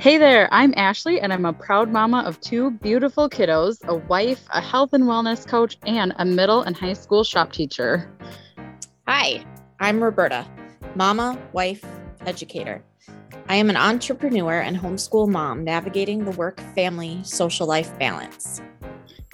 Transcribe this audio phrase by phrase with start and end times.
[0.00, 4.42] Hey there, I'm Ashley, and I'm a proud mama of two beautiful kiddos, a wife,
[4.50, 8.10] a health and wellness coach, and a middle and high school shop teacher.
[9.06, 9.44] Hi,
[9.78, 10.48] I'm Roberta,
[10.94, 11.84] mama, wife,
[12.24, 12.82] educator.
[13.50, 18.62] I am an entrepreneur and homeschool mom navigating the work, family, social life balance.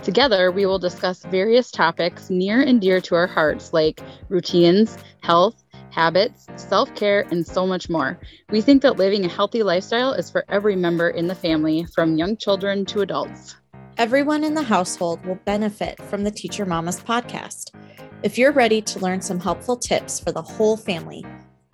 [0.02, 5.62] Together, we will discuss various topics near and dear to our hearts, like routines, health,
[5.96, 8.20] habits, self care, and so much more.
[8.50, 12.18] We think that living a healthy lifestyle is for every member in the family, from
[12.18, 13.56] young children to adults.
[13.96, 17.74] Everyone in the household will benefit from the Teacher Mamas podcast.
[18.22, 21.24] If you're ready to learn some helpful tips for the whole family,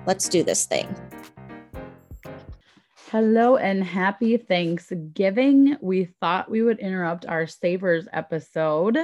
[0.07, 0.95] let's do this thing.
[3.11, 5.77] Hello and happy Thanksgiving.
[5.81, 8.99] We thought we would interrupt our Savers episode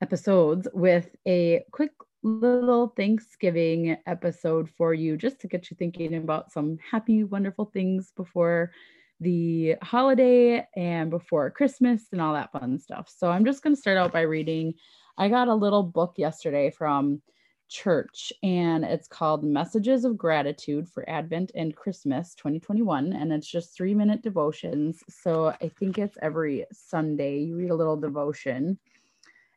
[0.00, 6.52] episodes with a quick little Thanksgiving episode for you just to get you thinking about
[6.52, 8.72] some happy, wonderful things before
[9.20, 13.12] the holiday and before Christmas and all that fun stuff.
[13.14, 14.74] So I'm just going to start out by reading.
[15.16, 17.20] I got a little book yesterday from
[17.68, 23.76] church and it's called Messages of Gratitude for Advent and Christmas 2021 and it's just
[23.76, 25.02] 3 minute devotions.
[25.08, 28.78] So I think it's every Sunday you read a little devotion.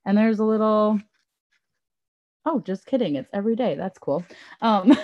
[0.05, 1.00] And there's a little
[2.45, 3.16] Oh, just kidding.
[3.16, 3.75] It's every day.
[3.75, 4.23] That's cool.
[4.61, 4.97] Um,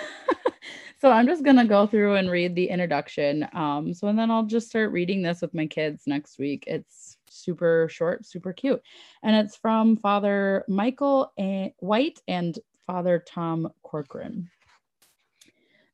[1.00, 3.46] so I'm just going to go through and read the introduction.
[3.52, 6.64] Um, so, and then I'll just start reading this with my kids next week.
[6.66, 8.82] It's super short, super cute.
[9.22, 14.50] And it's from Father Michael a- White and Father Tom Corcoran.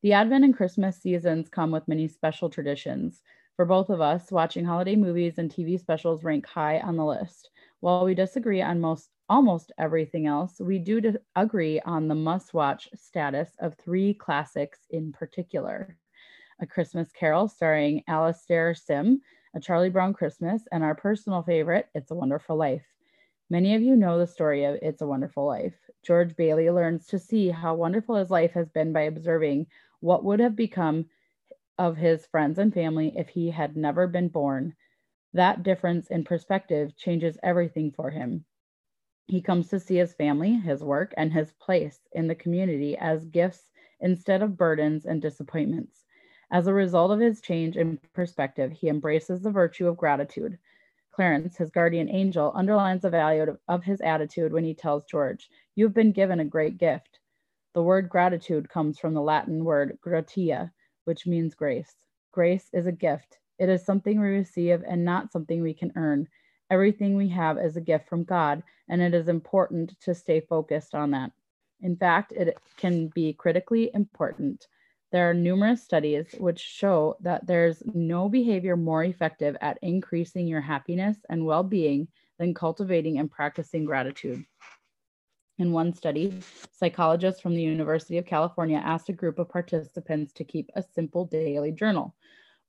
[0.03, 3.23] The Advent and Christmas seasons come with many special traditions.
[3.57, 7.51] For both of us, watching holiday movies and TV specials rank high on the list.
[7.81, 12.89] While we disagree on most almost everything else, we do agree on the must watch
[12.95, 15.97] status of three classics in particular
[16.61, 19.21] A Christmas Carol starring Alastair Sim,
[19.55, 22.87] A Charlie Brown Christmas, and our personal favorite, It's a Wonderful Life.
[23.51, 25.75] Many of you know the story of It's a Wonderful Life.
[26.05, 29.67] George Bailey learns to see how wonderful his life has been by observing
[30.01, 31.07] what would have become
[31.79, 34.75] of his friends and family if he had never been born.
[35.33, 38.45] That difference in perspective changes everything for him.
[39.27, 43.25] He comes to see his family, his work, and his place in the community as
[43.25, 43.71] gifts
[44.01, 46.05] instead of burdens and disappointments.
[46.51, 50.59] As a result of his change in perspective, he embraces the virtue of gratitude.
[51.11, 55.95] Clarence, his guardian angel, underlines the value of his attitude when he tells George, You've
[55.95, 57.21] been given a great gift.
[57.73, 60.73] The word gratitude comes from the Latin word gratia,
[61.05, 61.95] which means grace.
[62.31, 66.29] Grace is a gift, it is something we receive and not something we can earn.
[66.75, 70.93] Everything we have is a gift from God, and it is important to stay focused
[70.93, 71.31] on that.
[71.83, 74.67] In fact, it can be critically important.
[75.13, 80.63] There are numerous studies which show that there's no behavior more effective at increasing your
[80.63, 82.09] happiness and well being
[82.41, 84.45] than cultivating and practicing gratitude.
[85.59, 86.41] In one study,
[86.73, 91.25] psychologists from the University of California asked a group of participants to keep a simple
[91.25, 92.17] daily journal.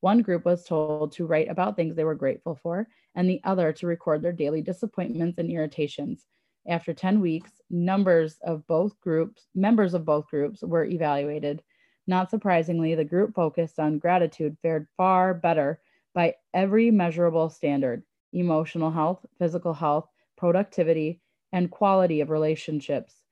[0.00, 3.72] One group was told to write about things they were grateful for, and the other
[3.72, 6.26] to record their daily disappointments and irritations.
[6.68, 11.62] After 10 weeks, numbers of both groups, members of both groups were evaluated.
[12.06, 15.80] Not surprisingly, the group focused on gratitude fared far better
[16.14, 18.02] by every measurable standard
[18.32, 21.20] emotional health, physical health, productivity,
[21.52, 23.22] and quality of relationships.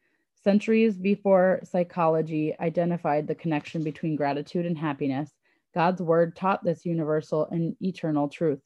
[0.43, 5.33] Centuries before psychology identified the connection between gratitude and happiness,
[5.75, 8.61] God's word taught this universal and eternal truth.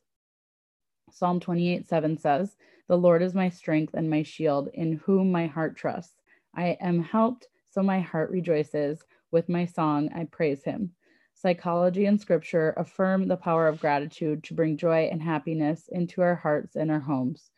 [1.11, 5.47] Psalm 28 7 says, The Lord is my strength and my shield, in whom my
[5.47, 6.21] heart trusts.
[6.55, 9.03] I am helped, so my heart rejoices.
[9.31, 10.93] With my song, I praise him.
[11.35, 16.35] Psychology and scripture affirm the power of gratitude to bring joy and happiness into our
[16.35, 17.51] hearts and our homes.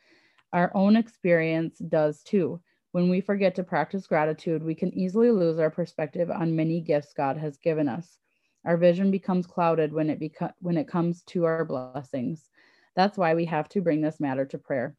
[0.53, 2.61] Our own experience does too.
[2.93, 7.15] When we forget to practice gratitude, we can easily lose our perspective on many gifts
[7.15, 8.19] God has given us.
[8.65, 12.49] Our vision becomes clouded when it beco- when it comes to our blessings.
[12.95, 14.97] That's why we have to bring this matter to prayer.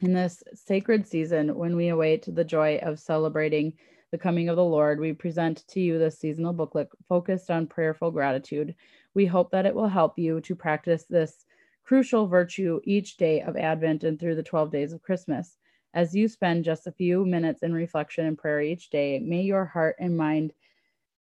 [0.00, 3.74] In this sacred season, when we await the joy of celebrating
[4.10, 8.10] the coming of the Lord, we present to you this seasonal booklet focused on prayerful
[8.10, 8.74] gratitude.
[9.14, 11.44] We hope that it will help you to practice this
[11.84, 15.58] crucial virtue each day of Advent and through the 12 days of Christmas.
[15.92, 19.66] As you spend just a few minutes in reflection and prayer each day, may your
[19.66, 20.54] heart and mind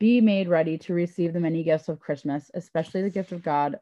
[0.01, 3.79] be made ready to receive the many gifts of Christmas, especially the gift of God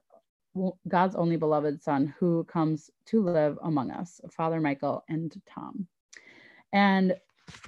[0.88, 5.86] God's only beloved Son who comes to live among us, Father Michael and Tom.
[6.72, 7.14] And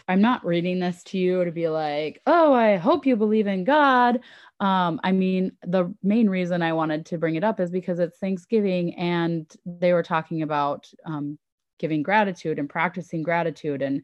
[0.09, 3.65] I'm not reading this to you to be like, oh, I hope you believe in
[3.65, 4.21] God.
[4.61, 8.19] Um, I mean, the main reason I wanted to bring it up is because it's
[8.19, 11.39] Thanksgiving and they were talking about um,
[11.79, 13.81] giving gratitude and practicing gratitude.
[13.81, 14.03] And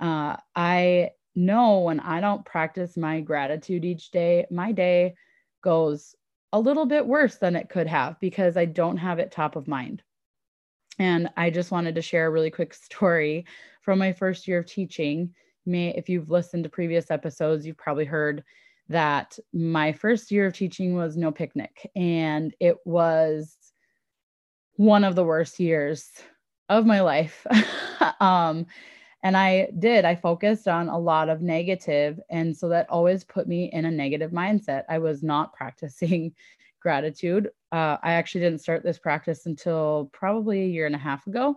[0.00, 5.14] uh, I know when I don't practice my gratitude each day, my day
[5.62, 6.14] goes
[6.52, 9.68] a little bit worse than it could have because I don't have it top of
[9.68, 10.02] mind.
[10.98, 13.46] And I just wanted to share a really quick story
[13.82, 15.34] from my first year of teaching.
[15.66, 18.42] May, if you've listened to previous episodes, you've probably heard
[18.88, 23.56] that my first year of teaching was no picnic, and it was
[24.76, 26.08] one of the worst years
[26.68, 27.44] of my life.
[28.20, 28.66] um,
[29.22, 33.48] and I did, I focused on a lot of negative, And so that always put
[33.48, 34.84] me in a negative mindset.
[34.88, 36.34] I was not practicing
[36.80, 37.50] gratitude.
[37.72, 41.56] Uh, I actually didn't start this practice until probably a year and a half ago.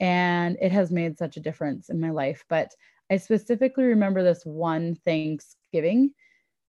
[0.00, 2.44] And it has made such a difference in my life.
[2.48, 2.72] But
[3.10, 6.10] I specifically remember this one Thanksgiving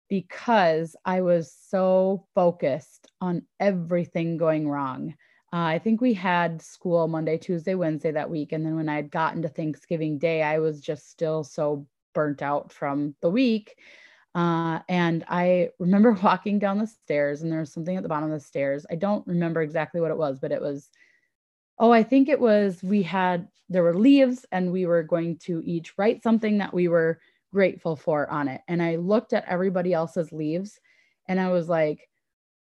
[0.08, 5.14] because I was so focused on everything going wrong.
[5.52, 8.52] Uh, I think we had school Monday, Tuesday, Wednesday that week.
[8.52, 12.42] And then when I had gotten to Thanksgiving Day, I was just still so burnt
[12.42, 13.78] out from the week.
[14.34, 18.30] Uh, and I remember walking down the stairs, and there was something at the bottom
[18.30, 18.84] of the stairs.
[18.90, 20.90] I don't remember exactly what it was, but it was
[21.78, 25.62] oh, I think it was we had, there were leaves and we were going to
[25.64, 27.18] each write something that we were
[27.52, 28.60] grateful for on it.
[28.68, 30.80] And I looked at everybody else's leaves
[31.26, 32.08] and I was like,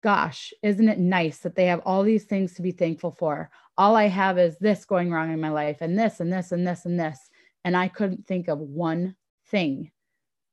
[0.06, 3.50] gosh, isn't it nice that they have all these things to be thankful for?
[3.76, 6.66] All I have is this going wrong in my life and this and this and
[6.66, 7.18] this and this.
[7.64, 9.16] And I couldn't think of one
[9.48, 9.90] thing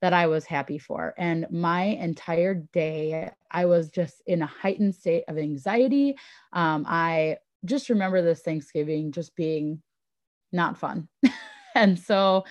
[0.01, 1.13] that I was happy for.
[1.19, 6.17] And my entire day, I was just in a heightened state of anxiety.
[6.51, 9.83] Um, I just remember this Thanksgiving just being
[10.51, 11.07] not fun.
[11.75, 12.43] and so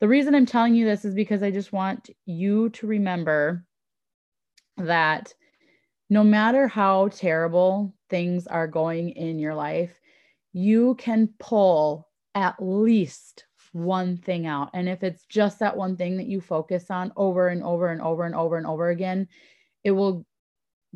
[0.00, 3.66] the reason I'm telling you this is because I just want you to remember
[4.78, 5.34] that
[6.10, 9.98] no matter how terrible things are going in your life,
[10.52, 14.70] you can pull at least one thing out.
[14.74, 18.02] And if it's just that one thing that you focus on over and over and
[18.02, 19.28] over and over and over again,
[19.84, 20.26] it will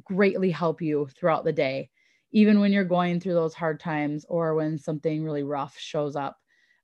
[0.02, 1.88] greatly help you throughout the day
[2.34, 6.36] even when you're going through those hard times or when something really rough shows up,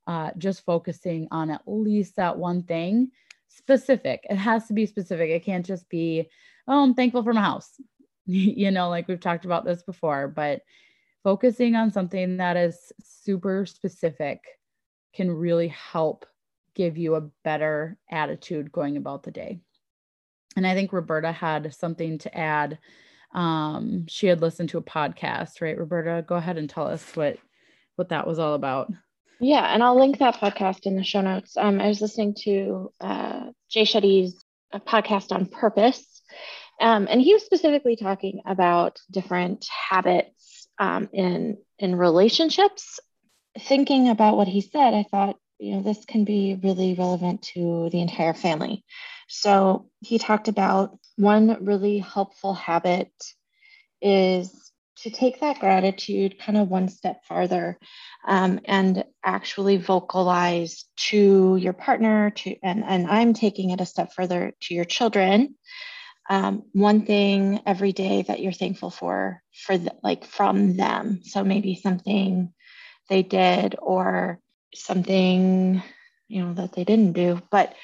[0.06, 3.10] uh, just focusing on at least that one thing
[3.48, 4.24] specific.
[4.30, 5.28] It has to be specific.
[5.28, 6.28] It can't just be,
[6.68, 7.80] oh, I'm thankful for my house.
[8.26, 10.62] you know, like we've talked about this before, but
[11.22, 14.40] focusing on something that is super specific
[15.14, 16.26] can really help
[16.75, 19.61] give you a better attitude going about the day.
[20.56, 22.78] And I think Roberta had something to add
[23.32, 25.78] um, she had listened to a podcast, right?
[25.78, 27.38] Roberta, go ahead and tell us what
[27.96, 28.90] what that was all about.
[29.40, 31.56] Yeah, and I'll link that podcast in the show notes.
[31.56, 34.43] Um, I was listening to uh, Jay Shetty's
[34.73, 36.09] uh, podcast on purpose,
[36.80, 42.98] um, and he was specifically talking about different habits um, in in relationships.
[43.58, 47.90] Thinking about what he said, I thought, you know, this can be really relevant to
[47.90, 48.84] the entire family.
[49.28, 53.12] So he talked about one really helpful habit
[54.00, 57.78] is to take that gratitude kind of one step farther
[58.26, 64.12] um, and actually vocalize to your partner to and, and i'm taking it a step
[64.12, 65.54] further to your children
[66.30, 71.20] um, one thing every day that you're thankful for for the, like from them.
[71.25, 72.54] So maybe something
[73.08, 74.38] they did or
[74.72, 75.82] something
[76.28, 77.75] you know that they didn't do but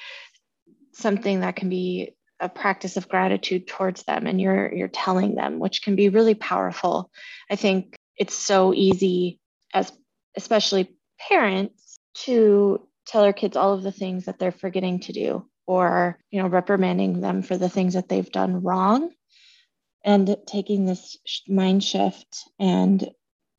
[0.93, 5.59] something that can be a practice of gratitude towards them and you're you're telling them
[5.59, 7.11] which can be really powerful.
[7.51, 9.39] I think it's so easy
[9.73, 9.91] as
[10.37, 15.45] especially parents to tell our kids all of the things that they're forgetting to do
[15.67, 19.11] or you know reprimanding them for the things that they've done wrong
[20.03, 23.09] and taking this mind shift and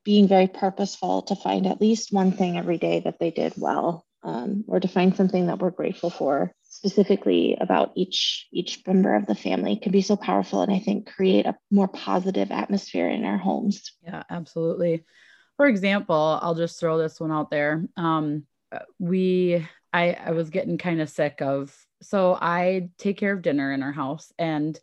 [0.03, 4.05] being very purposeful to find at least one thing every day that they did well
[4.23, 6.51] um, or to find something that we're grateful for.
[6.63, 11.11] Specifically about each each member of the family can be so powerful and i think
[11.11, 13.91] create a more positive atmosphere in our homes.
[14.03, 15.03] Yeah absolutely.
[15.57, 17.83] For example i'll just throw this one out there.
[17.97, 18.45] Um,
[18.97, 23.71] we i i was getting kind of sick of so i take care of dinner
[23.71, 24.79] in our house and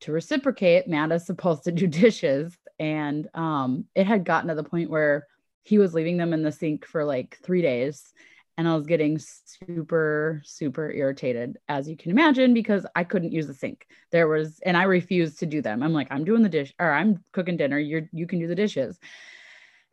[0.00, 4.64] to reciprocate matt is supposed to do dishes and um, it had gotten to the
[4.64, 5.26] point where
[5.62, 8.12] he was leaving them in the sink for like three days
[8.56, 13.46] and I was getting super, super irritated, as you can imagine, because I couldn't use
[13.46, 13.86] the sink.
[14.12, 15.82] There was, and I refused to do them.
[15.82, 17.78] I'm like, I'm doing the dish, or I'm cooking dinner.
[17.78, 18.98] You're, you can do the dishes.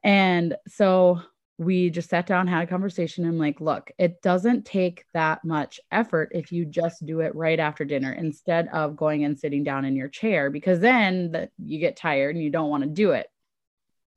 [0.03, 1.21] And so
[1.61, 3.23] we just sat down, had a conversation.
[3.23, 7.59] I'm like, look, it doesn't take that much effort if you just do it right
[7.59, 11.77] after dinner instead of going and sitting down in your chair, because then the, you
[11.77, 13.27] get tired and you don't want to do it.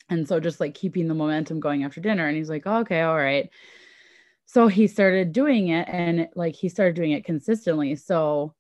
[0.09, 2.27] And so just like keeping the momentum going after dinner.
[2.27, 3.51] And he's like, oh, okay, all right.
[4.47, 7.95] So he started doing it and like he started doing it consistently.
[7.97, 8.55] So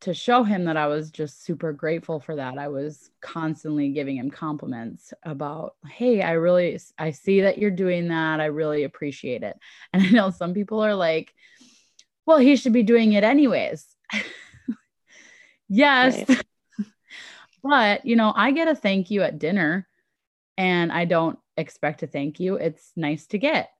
[0.00, 2.56] to show him that I was just super grateful for that.
[2.58, 8.08] I was constantly giving him compliments about, "Hey, I really I see that you're doing
[8.08, 8.40] that.
[8.40, 9.58] I really appreciate it."
[9.92, 11.34] And I know some people are like,
[12.26, 13.86] "Well, he should be doing it anyways."
[15.68, 16.28] yes.
[16.28, 16.42] Right.
[17.62, 19.86] but, you know, I get a thank you at dinner
[20.56, 22.56] and I don't expect a thank you.
[22.56, 23.70] It's nice to get.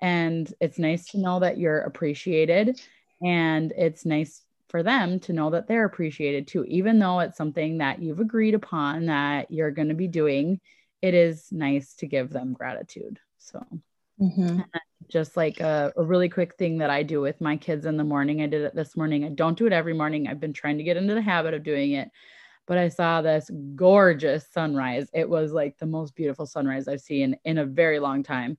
[0.00, 2.80] And it's nice to know that you're appreciated
[3.22, 7.78] and it's nice for them to know that they're appreciated too even though it's something
[7.78, 10.60] that you've agreed upon that you're going to be doing
[11.02, 13.64] it is nice to give them gratitude so
[14.20, 14.60] mm-hmm.
[15.08, 18.04] just like a, a, really quick thing that i do with my kids in the
[18.04, 20.78] morning i did it this morning i don't do it every morning i've been trying
[20.78, 22.10] to get into the habit of doing it
[22.66, 27.36] but i saw this gorgeous sunrise it was like the most beautiful sunrise i've seen
[27.44, 28.58] in a very long time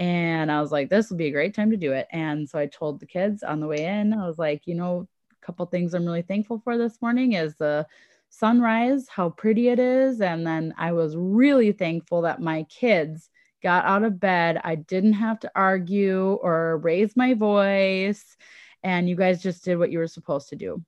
[0.00, 2.06] and I was like, this will be a great time to do it.
[2.10, 5.06] And so I told the kids on the way in, I was like, you know,
[5.40, 7.86] couple things I'm really thankful for this morning is the
[8.30, 10.20] sunrise, how pretty it is.
[10.20, 13.28] And then I was really thankful that my kids
[13.62, 14.60] got out of bed.
[14.64, 18.36] I didn't have to argue or raise my voice.
[18.82, 20.82] And you guys just did what you were supposed to do.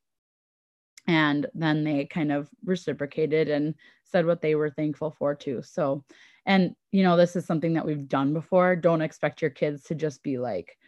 [1.06, 5.62] And then they kind of reciprocated and said what they were thankful for too.
[5.62, 6.04] So,
[6.46, 8.76] and you know, this is something that we've done before.
[8.76, 10.78] Don't expect your kids to just be like,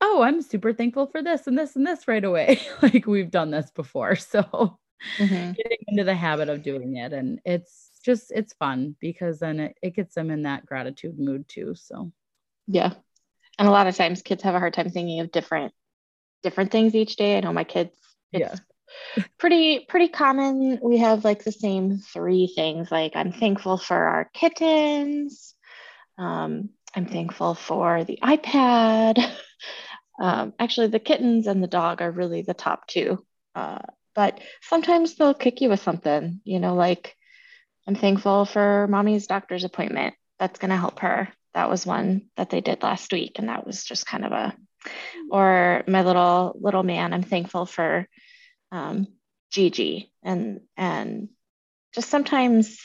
[0.00, 2.60] oh, I'm super thankful for this and this and this right away.
[2.82, 4.16] like we've done this before.
[4.26, 4.78] So
[5.18, 5.52] mm-hmm.
[5.52, 7.12] getting into the habit of doing it.
[7.12, 11.48] And it's just, it's fun because then it, it gets them in that gratitude mood
[11.48, 11.74] too.
[11.74, 12.12] So,
[12.66, 12.92] yeah.
[13.58, 15.72] And a lot of times kids have a hard time thinking of different,
[16.42, 17.36] different things each day.
[17.36, 17.94] I know my kids,
[18.32, 18.60] it's
[19.16, 19.24] yeah.
[19.38, 20.78] pretty, pretty common.
[20.82, 22.90] We have like the same three things.
[22.90, 25.54] Like I'm thankful for our kittens.
[26.18, 29.22] Um, I'm thankful for the iPad.
[30.18, 33.24] Um, actually, the kittens and the dog are really the top two.
[33.54, 33.80] Uh,
[34.14, 37.16] but sometimes they'll kick you with something, you know, like
[37.86, 40.14] I'm thankful for mommy's doctor's appointment.
[40.38, 41.28] That's going to help her.
[41.54, 43.38] That was one that they did last week.
[43.38, 44.56] And that was just kind of a,
[45.30, 48.08] or my little, little man, I'm thankful for
[48.72, 49.06] um,
[49.50, 50.12] Gigi.
[50.22, 51.28] And, and
[51.94, 52.78] just sometimes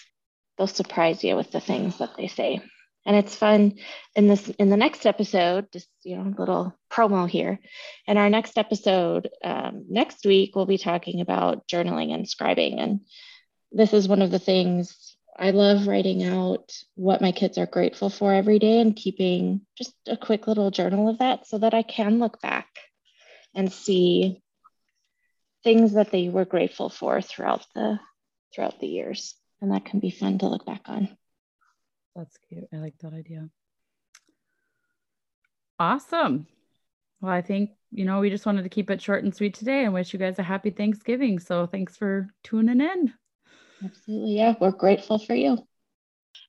[0.57, 2.61] they'll surprise you with the things that they say
[3.05, 3.73] and it's fun
[4.15, 7.59] in this in the next episode just you know little promo here.
[8.07, 12.79] In our next episode um, next week we'll be talking about journaling and scribing.
[12.81, 13.01] And
[13.71, 18.09] this is one of the things i love writing out what my kids are grateful
[18.09, 21.81] for every day and keeping just a quick little journal of that so that i
[21.81, 22.67] can look back
[23.55, 24.41] and see
[25.63, 27.99] things that they were grateful for throughout the
[28.53, 29.35] throughout the years.
[29.61, 31.15] And that can be fun to look back on
[32.15, 32.67] that's cute.
[32.73, 33.49] I like that idea.
[35.79, 36.47] Awesome.
[37.21, 39.83] Well, I think, you know, we just wanted to keep it short and sweet today
[39.83, 41.39] and wish you guys a happy Thanksgiving.
[41.39, 43.13] So thanks for tuning in.
[43.83, 44.35] Absolutely.
[44.37, 44.55] Yeah.
[44.59, 45.57] We're grateful for you.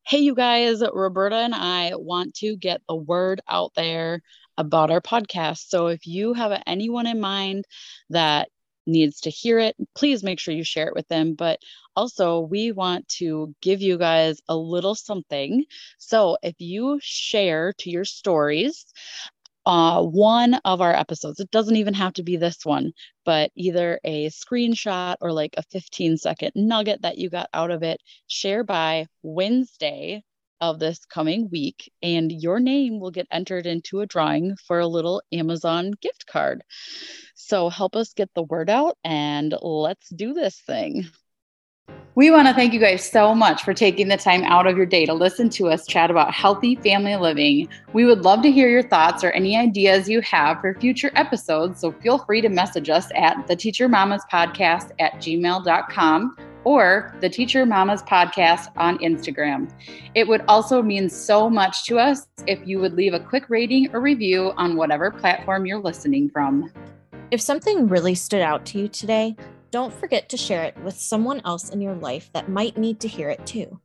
[0.06, 4.20] Hey, you guys, Roberta and I want to get the word out there
[4.56, 5.68] about our podcast.
[5.68, 7.64] So if you have anyone in mind
[8.10, 8.48] that
[8.86, 11.34] needs to hear it, please make sure you share it with them.
[11.34, 11.60] But
[11.94, 15.64] also, we want to give you guys a little something.
[15.98, 18.86] So if you share to your stories,
[19.64, 21.40] uh, one of our episodes.
[21.40, 22.92] It doesn't even have to be this one,
[23.24, 27.82] but either a screenshot or like a 15 second nugget that you got out of
[27.82, 28.00] it.
[28.26, 30.24] Share by Wednesday
[30.62, 34.86] of this coming week, and your name will get entered into a drawing for a
[34.86, 36.62] little Amazon gift card.
[37.34, 41.10] So help us get the word out and let's do this thing.
[42.14, 44.86] We want to thank you guys so much for taking the time out of your
[44.86, 47.68] day to listen to us chat about healthy family living.
[47.92, 51.80] We would love to hear your thoughts or any ideas you have for future episodes,
[51.80, 57.28] so feel free to message us at the Teacher Mamas Podcast at gmail.com or the
[57.28, 59.70] Teacher Mamas Podcast on Instagram.
[60.14, 63.94] It would also mean so much to us if you would leave a quick rating
[63.94, 66.70] or review on whatever platform you're listening from.
[67.30, 69.36] If something really stood out to you today,
[69.70, 73.08] don't forget to share it with someone else in your life that might need to
[73.08, 73.80] hear it too.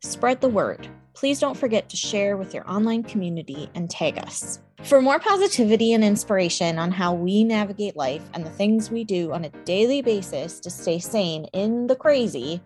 [0.00, 0.88] Spread the word.
[1.18, 4.60] Please don't forget to share with your online community and tag us.
[4.84, 9.32] For more positivity and inspiration on how we navigate life and the things we do
[9.32, 12.60] on a daily basis to stay sane in the crazy,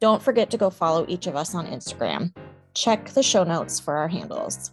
[0.00, 2.32] don't forget to go follow each of us on Instagram.
[2.72, 4.70] Check the show notes for our handles.